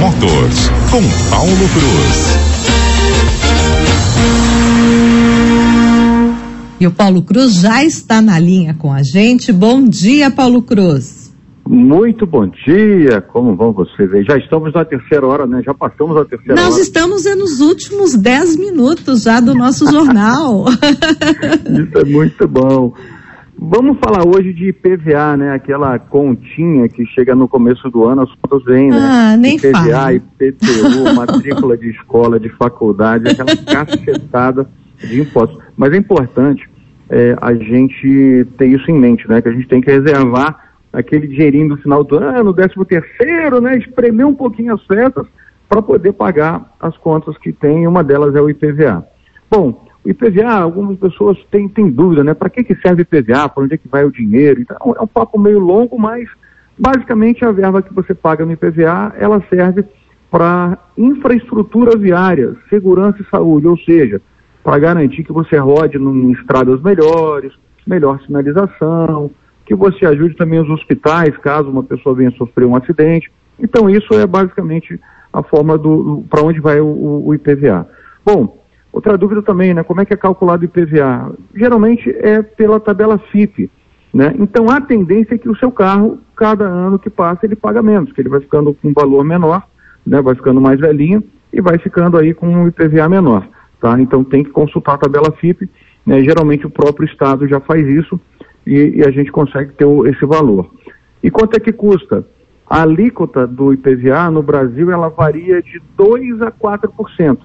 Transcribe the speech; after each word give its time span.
Motors 0.00 0.68
com 0.90 1.00
Paulo 1.30 1.68
Cruz. 1.72 2.38
E 6.80 6.86
o 6.86 6.90
Paulo 6.90 7.22
Cruz 7.22 7.54
já 7.54 7.84
está 7.84 8.20
na 8.20 8.38
linha 8.38 8.74
com 8.74 8.92
a 8.92 9.02
gente. 9.02 9.52
Bom 9.52 9.84
dia, 9.88 10.30
Paulo 10.30 10.62
Cruz. 10.62 11.32
Muito 11.66 12.26
bom 12.26 12.46
dia, 12.46 13.22
como 13.22 13.56
vão 13.56 13.72
vocês 13.72 14.12
aí? 14.12 14.22
Já 14.24 14.36
estamos 14.36 14.74
na 14.74 14.84
terceira 14.84 15.26
hora, 15.26 15.46
né? 15.46 15.62
Já 15.64 15.72
passamos 15.72 16.14
a 16.16 16.24
terceira 16.24 16.54
Nós 16.54 16.64
hora. 16.64 16.76
Nós 16.76 16.78
estamos 16.78 17.24
nos 17.24 17.60
últimos 17.60 18.14
dez 18.16 18.54
minutos 18.56 19.22
já 19.22 19.40
do 19.40 19.54
nosso 19.54 19.90
jornal. 19.90 20.66
Isso 21.64 21.98
é 21.98 22.04
muito 22.04 22.46
bom. 22.46 22.92
Vamos 23.66 23.98
falar 23.98 24.26
hoje 24.26 24.52
de 24.52 24.68
IPVA, 24.68 25.38
né? 25.38 25.54
Aquela 25.54 25.98
continha 25.98 26.86
que 26.86 27.06
chega 27.06 27.34
no 27.34 27.48
começo 27.48 27.88
do 27.90 28.04
ano, 28.04 28.22
as 28.22 28.34
contas 28.34 28.62
vêm, 28.64 28.90
né? 28.90 28.98
Ah, 29.00 29.36
nem 29.38 29.56
IPVA, 29.56 29.72
fala. 29.72 30.12
IPTU, 30.12 31.14
matrícula 31.16 31.76
de 31.76 31.88
escola, 31.88 32.38
de 32.38 32.50
faculdade, 32.50 33.30
aquela 33.30 33.56
cacetada 33.64 34.68
de 34.98 35.22
impostos. 35.22 35.58
Mas 35.78 35.94
é 35.94 35.96
importante 35.96 36.68
é, 37.08 37.36
a 37.40 37.54
gente 37.54 38.46
ter 38.58 38.66
isso 38.66 38.90
em 38.90 38.98
mente, 38.98 39.26
né? 39.26 39.40
Que 39.40 39.48
a 39.48 39.52
gente 39.52 39.66
tem 39.66 39.80
que 39.80 39.90
reservar 39.90 40.72
aquele 40.92 41.26
dinheirinho 41.26 41.70
do 41.70 41.78
final 41.78 42.04
do 42.04 42.18
ano, 42.18 42.52
décimo 42.52 42.84
terceiro, 42.84 43.62
né? 43.62 43.78
Espremer 43.78 44.26
um 44.26 44.34
pouquinho 44.34 44.74
as 44.74 44.84
festas 44.84 45.26
para 45.70 45.80
poder 45.80 46.12
pagar 46.12 46.74
as 46.78 46.96
contas 46.98 47.36
que 47.38 47.50
tem, 47.50 47.86
uma 47.86 48.04
delas 48.04 48.34
é 48.34 48.42
o 48.42 48.50
IPVA. 48.50 49.06
Bom, 49.50 49.83
o 50.04 50.10
IPVA, 50.10 50.52
algumas 50.52 50.98
pessoas 50.98 51.38
têm, 51.50 51.68
têm 51.68 51.90
dúvida, 51.90 52.22
né? 52.22 52.34
Para 52.34 52.50
que, 52.50 52.62
que 52.62 52.74
serve 52.76 53.02
o 53.02 53.04
IPVA? 53.04 53.48
Para 53.48 53.64
onde 53.64 53.74
é 53.74 53.78
que 53.78 53.88
vai 53.88 54.04
o 54.04 54.12
dinheiro? 54.12 54.60
Então, 54.60 54.94
é 54.96 55.00
um 55.00 55.06
papo 55.06 55.38
meio 55.38 55.58
longo, 55.58 55.98
mas 55.98 56.28
basicamente 56.78 57.44
a 57.44 57.52
verba 57.52 57.82
que 57.82 57.94
você 57.94 58.14
paga 58.14 58.44
no 58.44 58.52
IPVA, 58.52 59.14
ela 59.18 59.42
serve 59.48 59.84
para 60.30 60.78
infraestrutura 60.98 61.96
viária, 61.96 62.56
segurança 62.68 63.22
e 63.22 63.30
saúde, 63.30 63.66
ou 63.66 63.78
seja, 63.78 64.20
para 64.62 64.78
garantir 64.78 65.22
que 65.22 65.32
você 65.32 65.56
rode 65.56 65.96
em 65.96 66.32
estradas 66.32 66.82
melhores, 66.82 67.52
melhor 67.86 68.20
sinalização, 68.26 69.30
que 69.64 69.74
você 69.74 70.04
ajude 70.04 70.34
também 70.34 70.60
os 70.60 70.68
hospitais, 70.68 71.36
caso 71.38 71.70
uma 71.70 71.82
pessoa 71.82 72.14
venha 72.14 72.30
sofrer 72.32 72.66
um 72.66 72.76
acidente. 72.76 73.30
Então, 73.58 73.88
isso 73.88 74.12
é 74.14 74.26
basicamente 74.26 75.00
a 75.32 75.42
forma 75.42 75.78
do, 75.78 76.02
do 76.02 76.24
para 76.28 76.42
onde 76.42 76.60
vai 76.60 76.80
o, 76.80 77.22
o, 77.26 77.34
IPVA. 77.34 77.86
Bom, 78.24 78.63
outra 78.94 79.18
dúvida 79.18 79.42
também, 79.42 79.74
né? 79.74 79.82
Como 79.82 80.00
é 80.00 80.04
que 80.04 80.14
é 80.14 80.16
calculado 80.16 80.62
o 80.62 80.64
IPVA? 80.64 81.32
Geralmente 81.54 82.08
é 82.20 82.40
pela 82.42 82.78
tabela 82.78 83.18
FIP, 83.18 83.68
né? 84.12 84.32
Então, 84.38 84.66
a 84.70 84.80
tendência 84.80 85.34
é 85.34 85.38
que 85.38 85.48
o 85.48 85.56
seu 85.56 85.72
carro, 85.72 86.20
cada 86.36 86.64
ano 86.64 86.98
que 86.98 87.10
passa, 87.10 87.44
ele 87.44 87.56
paga 87.56 87.82
menos, 87.82 88.12
que 88.12 88.20
ele 88.20 88.28
vai 88.28 88.40
ficando 88.40 88.72
com 88.74 88.88
um 88.88 88.92
valor 88.92 89.24
menor, 89.24 89.64
né? 90.06 90.22
Vai 90.22 90.36
ficando 90.36 90.60
mais 90.60 90.78
velhinho 90.78 91.22
e 91.52 91.60
vai 91.60 91.76
ficando 91.78 92.16
aí 92.16 92.32
com 92.32 92.46
um 92.46 92.68
IPVA 92.68 93.08
menor, 93.08 93.48
tá? 93.80 94.00
Então, 94.00 94.22
tem 94.22 94.44
que 94.44 94.50
consultar 94.50 94.94
a 94.94 94.98
tabela 94.98 95.32
FIP, 95.32 95.68
né? 96.06 96.22
Geralmente 96.22 96.64
o 96.64 96.70
próprio 96.70 97.06
Estado 97.06 97.48
já 97.48 97.58
faz 97.58 97.84
isso, 97.86 98.18
e, 98.66 98.94
e, 98.96 99.04
a 99.06 99.10
gente 99.10 99.30
consegue 99.30 99.72
ter 99.72 99.84
o, 99.84 100.06
esse 100.06 100.24
valor. 100.24 100.70
E 101.22 101.30
quanto 101.30 101.54
é 101.54 101.60
que 101.60 101.72
custa? 101.72 102.26
A 102.66 102.80
alíquota 102.80 103.46
do 103.46 103.74
IPVA 103.74 104.30
no 104.30 104.42
Brasil 104.42 104.90
ela 104.90 105.08
varia 105.08 105.60
de 105.60 105.82
2 105.96 106.40
a 106.40 106.50
4%. 106.50 107.38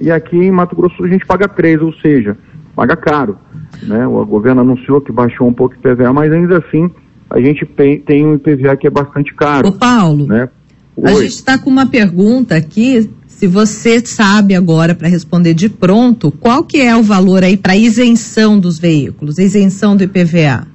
E 0.00 0.10
aqui 0.10 0.36
em 0.36 0.50
Mato 0.50 0.74
Grosso 0.74 1.04
a 1.04 1.08
gente 1.08 1.26
paga 1.26 1.48
3, 1.48 1.80
ou 1.82 1.92
seja, 1.94 2.36
paga 2.74 2.96
caro. 2.96 3.36
Né? 3.82 4.06
O 4.06 4.24
governo 4.24 4.60
anunciou 4.60 5.00
que 5.00 5.12
baixou 5.12 5.48
um 5.48 5.52
pouco 5.52 5.74
o 5.74 5.78
IPVA, 5.78 6.12
mas 6.12 6.32
ainda 6.32 6.58
assim 6.58 6.90
a 7.30 7.40
gente 7.40 7.64
tem 7.64 8.26
um 8.26 8.34
IPVA 8.34 8.76
que 8.76 8.86
é 8.86 8.90
bastante 8.90 9.34
caro. 9.34 9.68
Ô 9.68 9.72
Paulo, 9.72 10.26
né? 10.26 10.48
a 11.02 11.12
gente 11.12 11.28
está 11.28 11.58
com 11.58 11.70
uma 11.70 11.86
pergunta 11.86 12.54
aqui 12.54 13.10
se 13.26 13.46
você 13.46 13.98
sabe 14.06 14.54
agora 14.54 14.94
para 14.94 15.08
responder 15.08 15.54
de 15.54 15.68
pronto, 15.68 16.30
qual 16.30 16.62
que 16.62 16.80
é 16.80 16.94
o 16.94 17.02
valor 17.02 17.42
aí 17.42 17.56
para 17.56 17.76
isenção 17.76 18.58
dos 18.58 18.78
veículos, 18.78 19.38
isenção 19.38 19.96
do 19.96 20.04
IPVA? 20.04 20.66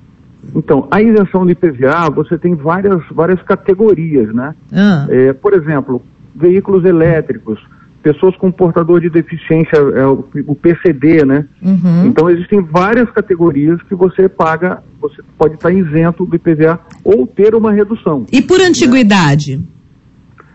Então, 0.54 0.88
a 0.92 1.02
isenção 1.02 1.46
do 1.46 1.52
IPVA, 1.52 2.10
você 2.14 2.38
tem 2.38 2.56
várias, 2.56 3.02
várias 3.12 3.42
categorias, 3.44 4.34
né? 4.34 4.54
Ah. 4.74 5.06
É, 5.10 5.34
por 5.34 5.54
exemplo, 5.54 6.02
veículos 6.36 6.84
elétricos, 6.84 7.60
pessoas 8.02 8.36
com 8.38 8.52
portador 8.52 9.02
de 9.02 9.10
deficiência, 9.10 9.78
é, 9.78 10.06
o, 10.06 10.56
PCD, 10.56 11.26
né? 11.26 11.46
Uhum. 11.62 12.08
Então, 12.08 12.30
existem 12.30 12.62
várias 12.62 13.10
categorias 13.12 13.82
que 13.84 13.96
você 13.96 14.30
paga, 14.30 14.84
você 15.00 15.22
pode 15.38 15.56
estar 15.56 15.72
isento 15.72 16.26
do 16.26 16.36
IPVA 16.36 16.80
ou 17.04 17.28
ter 17.28 17.56
uma 17.56 17.72
redução. 17.72 18.26
E 18.32 18.42
por 18.42 18.62
antiguidade? 18.62 19.58
Né? 19.58 19.64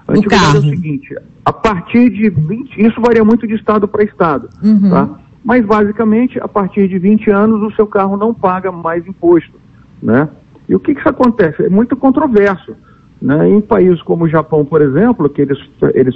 A 0.08 0.12
antiguidade 0.12 0.56
é 0.56 0.58
o 0.60 0.62
seguinte, 0.62 1.16
a 1.44 1.52
partir 1.52 2.10
de 2.10 2.30
20, 2.30 2.80
isso 2.80 3.00
varia 3.00 3.24
muito 3.24 3.46
de 3.46 3.54
estado 3.54 3.86
para 3.86 4.04
estado, 4.04 4.48
uhum. 4.62 4.90
tá? 4.90 5.10
Mas 5.44 5.64
basicamente, 5.66 6.38
a 6.40 6.46
partir 6.46 6.88
de 6.88 6.98
20 6.98 7.30
anos, 7.30 7.62
o 7.62 7.74
seu 7.74 7.86
carro 7.86 8.16
não 8.16 8.32
paga 8.32 8.70
mais 8.70 9.06
imposto, 9.06 9.52
né? 10.00 10.28
E 10.68 10.74
o 10.74 10.80
que 10.80 10.94
que 10.94 11.00
isso 11.00 11.08
acontece? 11.08 11.64
É 11.64 11.68
muito 11.68 11.96
controverso, 11.96 12.76
né? 13.20 13.48
Em 13.48 13.60
países 13.60 14.00
como 14.02 14.24
o 14.24 14.28
Japão, 14.28 14.64
por 14.64 14.80
exemplo, 14.80 15.28
que 15.28 15.42
eles, 15.42 15.58
eles 15.94 16.14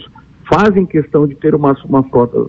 fazem 0.48 0.86
questão 0.86 1.26
de 1.26 1.34
ter 1.34 1.54
uma, 1.54 1.76
uma 1.84 2.02
frota 2.04 2.46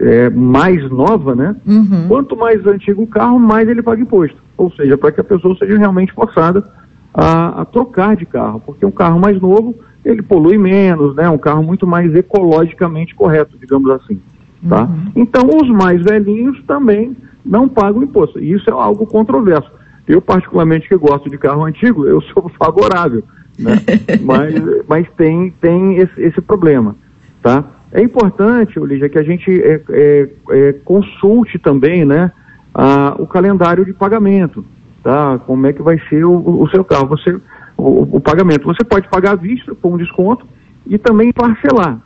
é, 0.00 0.30
mais 0.30 0.88
nova, 0.90 1.34
né? 1.34 1.56
Uhum. 1.66 2.08
Quanto 2.08 2.36
mais 2.36 2.66
antigo 2.66 3.02
o 3.02 3.06
carro, 3.06 3.38
mais 3.38 3.68
ele 3.68 3.82
paga 3.82 4.02
imposto. 4.02 4.36
Ou 4.56 4.70
seja, 4.72 4.98
para 4.98 5.12
que 5.12 5.20
a 5.20 5.24
pessoa 5.24 5.56
seja 5.56 5.78
realmente 5.78 6.12
forçada 6.12 6.64
a, 7.12 7.62
a 7.62 7.64
trocar 7.64 8.16
de 8.16 8.26
carro, 8.26 8.60
porque 8.64 8.84
um 8.84 8.90
carro 8.90 9.18
mais 9.18 9.40
novo 9.40 9.74
ele 10.04 10.22
polui 10.22 10.56
menos, 10.56 11.14
né? 11.14 11.28
Um 11.28 11.38
carro 11.38 11.62
muito 11.62 11.86
mais 11.86 12.14
ecologicamente 12.14 13.14
correto, 13.14 13.58
digamos 13.58 13.90
assim, 13.90 14.20
tá? 14.68 14.84
Uhum. 14.84 15.12
Então, 15.16 15.42
os 15.60 15.68
mais 15.68 16.02
velhinhos 16.02 16.62
também 16.66 17.16
não 17.44 17.68
pagam 17.68 18.02
imposto. 18.02 18.38
E 18.38 18.52
isso 18.52 18.68
é 18.68 18.72
algo 18.72 19.06
controverso. 19.06 19.70
Eu, 20.06 20.22
particularmente, 20.22 20.88
que 20.88 20.96
gosto 20.96 21.28
de 21.28 21.36
carro 21.36 21.64
antigo, 21.64 22.06
eu 22.06 22.20
sou 22.22 22.50
favorável, 22.58 23.22
né? 23.58 23.72
mas, 24.24 24.54
mas 24.88 25.06
tem, 25.16 25.52
tem 25.60 25.96
esse, 25.96 26.20
esse, 26.20 26.40
problema, 26.40 26.96
tá? 27.42 27.64
É 27.92 28.02
importante, 28.02 28.78
Olívia, 28.78 29.08
que 29.08 29.18
a 29.18 29.22
gente 29.22 29.50
é, 29.50 29.80
é, 29.90 30.28
é, 30.50 30.72
consulte 30.84 31.58
também, 31.58 32.04
né, 32.04 32.30
a, 32.74 33.14
o 33.18 33.26
calendário 33.26 33.84
de 33.84 33.92
pagamento, 33.92 34.64
tá? 35.02 35.38
Como 35.46 35.66
é 35.66 35.72
que 35.72 35.82
vai 35.82 35.98
ser 36.08 36.24
o, 36.24 36.62
o 36.62 36.68
seu 36.68 36.84
carro. 36.84 37.08
Você 37.08 37.40
o, 37.78 38.16
o, 38.16 38.20
pagamento. 38.20 38.66
Você 38.66 38.84
pode 38.84 39.08
pagar 39.08 39.32
à 39.32 39.36
vista 39.36 39.74
com 39.74 39.96
desconto 39.96 40.44
e 40.84 40.98
também 40.98 41.32
parcelar, 41.32 41.98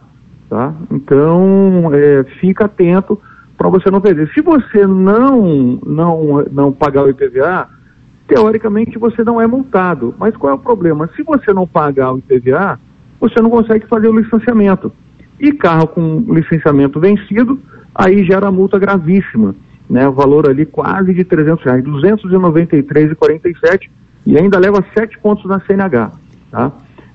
tá? 0.49 0.75
Então, 0.91 1.91
é, 1.93 2.25
fica 2.41 2.67
atento 2.67 3.19
para 3.57 3.71
você 3.71 3.91
não 3.91 4.01
perder. 4.01 4.31
Se 4.35 4.43
você 4.43 4.87
não, 4.87 5.81
não, 5.85 6.45
não 6.53 6.73
pagar 6.73 7.05
o 7.05 7.09
IPVA, 7.09 7.69
teoricamente 8.29 8.99
você 8.99 9.25
não 9.25 9.41
é 9.41 9.47
multado. 9.47 10.15
Mas 10.19 10.37
qual 10.37 10.53
é 10.53 10.55
o 10.55 10.59
problema? 10.59 11.09
Se 11.17 11.23
você 11.23 11.53
não 11.53 11.67
pagar 11.67 12.13
o 12.13 12.19
IPVA, 12.19 12.79
você 13.19 13.41
não 13.41 13.49
consegue 13.49 13.87
fazer 13.87 14.09
o 14.09 14.19
licenciamento. 14.19 14.93
E 15.43 15.53
carro 15.53 15.89
com 15.89 16.25
licenciamento 16.29 17.01
vencido, 17.01 17.59
aí 17.93 18.25
gera 18.25 18.51
multa 18.51 18.79
gravíssima, 18.79 19.55
né? 19.91 20.09
O 20.09 20.13
valor 20.13 20.49
ali 20.49 20.65
quase 20.65 21.13
de 21.13 21.25
300 21.25 21.65
reais, 21.65 21.85
293,47 21.85 23.91
e 24.25 24.39
ainda 24.39 24.59
leva 24.59 24.85
sete 24.97 25.19
pontos 25.19 25.45
na 25.47 25.61
CNH. 25.61 26.13
Tá? 26.51 26.73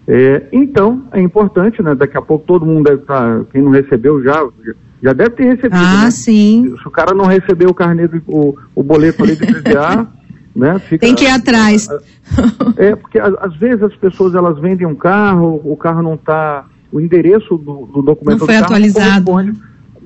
É, 0.08 0.44
então, 0.52 1.04
é 1.12 1.22
importante, 1.22 1.82
né? 1.82 1.96
Daqui 1.96 2.18
a 2.18 2.22
pouco 2.22 2.46
todo 2.46 2.66
mundo 2.66 2.86
deve 2.86 3.02
estar, 3.02 3.44
quem 3.46 3.62
não 3.62 3.72
recebeu 3.72 4.22
já, 4.24 4.46
já 5.02 5.14
deve 5.14 5.32
ter 5.32 5.46
recebido. 5.46 5.76
Ah, 5.76 6.04
né? 6.04 6.12
sim. 6.12 6.76
Se 6.82 6.88
o 6.88 6.92
cara 6.92 7.14
não 7.14 7.26
recebeu 7.26 7.70
o 7.70 7.74
carnê, 7.74 8.10
o, 8.28 8.56
o 8.76 8.84
boleto 8.84 9.24
ali 9.24 9.36
de 9.36 9.46
PVA, 9.46 10.08
né? 10.56 10.80
Fica, 10.80 11.06
Tem 11.06 11.16
que 11.16 11.26
ir 11.26 11.30
atrás. 11.30 11.88
É, 12.78 12.96
porque 12.96 13.20
às 13.20 13.56
vezes 13.58 13.84
as 13.84 13.96
pessoas 13.96 14.36
elas 14.36 14.60
vendem 14.60 14.88
um 14.88 14.96
carro, 14.96 15.62
o 15.64 15.76
carro 15.76 16.02
não 16.02 16.16
está, 16.16 16.66
o 16.92 17.00
endereço 17.00 17.58
do, 17.58 17.88
do 17.94 18.02
documento 18.02 18.40
não 18.40 18.46
foi 18.46 18.56
do 18.56 18.60
carro 18.60 18.66
atualizado. 18.66 19.32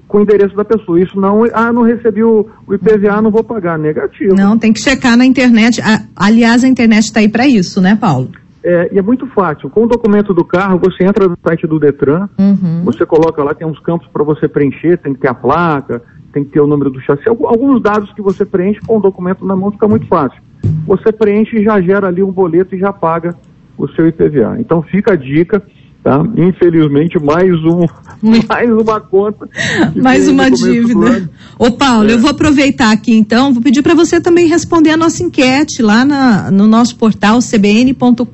com 0.08 0.18
o 0.18 0.22
endereço 0.22 0.56
da 0.56 0.66
pessoa. 0.66 1.00
Isso 1.00 1.20
não, 1.20 1.46
ah, 1.54 1.72
não 1.72 1.84
recebi 1.84 2.24
o, 2.24 2.46
o 2.68 2.74
IPVA, 2.74 3.22
não 3.22 3.32
vou 3.32 3.44
pagar. 3.44 3.80
Negativo. 3.80 4.36
Não, 4.36 4.58
tem 4.58 4.74
que 4.74 4.80
checar 4.80 5.16
na 5.16 5.26
internet. 5.26 5.82
Aliás, 6.16 6.64
a 6.64 6.68
internet 6.68 7.06
está 7.06 7.22
aí 7.22 7.30
para 7.30 7.48
isso, 7.48 7.80
né, 7.80 7.96
Paulo? 7.96 8.30
É, 8.64 8.90
e 8.94 9.00
é 9.00 9.02
muito 9.02 9.26
fácil. 9.28 9.70
Com 9.70 9.86
o 9.86 9.88
documento 9.88 10.34
do 10.34 10.44
carro, 10.44 10.80
você 10.80 11.04
entra 11.04 11.28
no 11.28 11.38
site 11.48 11.66
do 11.66 11.80
Detran, 11.80 12.30
uhum. 12.38 12.84
você 12.84 13.06
coloca 13.06 13.44
lá, 13.44 13.56
tem 13.56 13.66
uns 13.66 13.80
campos 13.80 14.08
para 14.12 14.24
você 14.24 14.48
preencher, 14.48 14.98
tem 14.98 15.14
que 15.14 15.22
ter 15.22 15.30
a 15.30 15.34
placa, 15.34 16.02
tem 16.32 16.44
que 16.44 16.52
ter 16.52 16.62
o 16.62 16.68
número 16.68 16.92
do 16.92 17.02
chassi. 17.02 17.28
Alguns 17.28 17.82
dados 17.82 18.12
que 18.14 18.22
você 18.22 18.46
preenche 18.46 18.80
com 18.82 18.98
o 18.98 19.02
documento 19.02 19.46
na 19.46 19.56
mão 19.56 19.72
fica 19.72 19.88
muito 19.88 20.06
fácil. 20.08 20.42
Você 20.86 21.12
preenche 21.12 21.58
e 21.58 21.64
já 21.64 21.82
gera 21.82 22.08
ali 22.08 22.22
um 22.22 22.32
boleto 22.32 22.76
e 22.76 22.80
já 22.80 22.94
paga 22.94 23.36
o 23.78 23.88
seu 23.90 24.08
IPVA. 24.08 24.58
Então 24.60 24.82
fica 24.84 25.14
a 25.14 25.16
dica. 25.16 25.62
Tá? 26.04 26.24
Infelizmente, 26.36 27.20
mais 27.20 27.54
um, 27.64 27.86
mais 28.50 28.72
uma 28.72 29.00
conta. 29.00 29.48
mais 29.96 30.28
uma 30.28 30.50
dívida. 30.50 31.30
Ô 31.60 31.70
Paulo, 31.70 32.10
é. 32.10 32.14
eu 32.14 32.20
vou 32.20 32.32
aproveitar 32.32 32.92
aqui 32.92 33.14
então, 33.14 33.54
vou 33.54 33.62
pedir 33.62 33.84
para 33.84 33.94
você 33.94 34.20
também 34.20 34.48
responder 34.48 34.90
a 34.90 34.98
nossa 34.98 35.22
enquete 35.22 35.84
lá 35.84 36.04
na, 36.04 36.50
no 36.50 36.68
nosso 36.68 36.96
portal 36.96 37.40
cbn.com.br. 37.40 38.26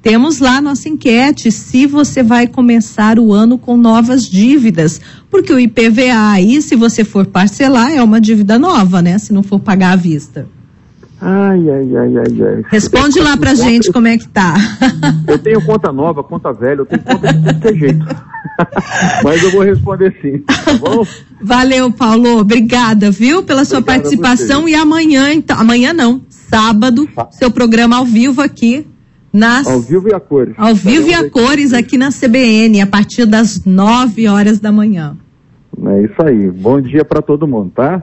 temos 0.00 0.38
lá 0.38 0.60
nossa 0.60 0.88
enquete 0.88 1.50
se 1.50 1.88
você 1.88 2.22
vai 2.22 2.46
começar 2.46 3.18
o 3.18 3.32
ano 3.32 3.58
com 3.58 3.76
novas 3.76 4.28
dívidas, 4.28 5.00
porque 5.28 5.52
o 5.52 5.58
IPVA 5.58 6.30
aí, 6.30 6.62
se 6.62 6.76
você 6.76 7.02
for 7.02 7.26
parcelar, 7.26 7.90
é 7.90 8.00
uma 8.00 8.20
dívida 8.20 8.60
nova, 8.60 9.02
né? 9.02 9.18
Se 9.18 9.32
não 9.32 9.42
for 9.42 9.58
pagar 9.58 9.94
à 9.94 9.96
vista. 9.96 10.46
Ai, 11.20 11.70
ai, 11.70 11.96
ai, 11.96 12.16
ai, 12.18 12.42
ai. 12.42 12.62
Responde 12.68 13.18
lá 13.20 13.36
pra 13.36 13.54
gente 13.54 13.90
como 13.90 14.06
é 14.06 14.18
que 14.18 14.28
tá. 14.28 14.54
Eu 15.26 15.38
tenho 15.38 15.64
conta 15.64 15.90
nova, 15.92 16.22
conta 16.22 16.52
velha, 16.52 16.80
eu 16.80 16.86
tenho 16.86 17.02
conta 17.02 17.32
de 17.32 17.42
qualquer 17.42 17.74
jeito. 17.74 18.04
Mas 19.24 19.42
eu 19.42 19.50
vou 19.50 19.62
responder 19.62 20.14
sim, 20.22 20.38
tá 20.38 20.74
bom? 20.74 21.06
Valeu, 21.42 21.90
Paulo. 21.90 22.38
Obrigada, 22.38 23.10
viu, 23.10 23.42
pela 23.42 23.64
sua 23.64 23.78
Obrigado 23.78 24.02
participação. 24.02 24.68
E 24.68 24.74
amanhã, 24.74 25.32
então, 25.32 25.58
amanhã 25.58 25.92
não, 25.92 26.22
sábado, 26.28 27.08
Tá. 27.14 27.28
seu 27.32 27.50
programa 27.50 27.96
ao 27.96 28.04
vivo 28.04 28.40
aqui 28.40 28.86
nas. 29.32 29.66
Ao 29.66 29.80
vivo 29.80 30.08
e 30.08 30.14
a 30.14 30.20
cores. 30.20 30.54
Ao 30.56 30.74
vivo 30.74 31.08
e 31.08 31.14
a 31.14 31.28
cores 31.28 31.72
aqui 31.72 31.98
na 31.98 32.10
CBN, 32.10 32.80
a 32.80 32.86
partir 32.86 33.26
das 33.26 33.64
9 33.64 34.28
horas 34.28 34.60
da 34.60 34.70
manhã. 34.70 35.16
É 35.84 36.02
isso 36.04 36.22
aí. 36.24 36.50
Bom 36.50 36.80
dia 36.80 37.04
para 37.04 37.20
todo 37.20 37.46
mundo, 37.46 37.72
tá? 37.74 38.02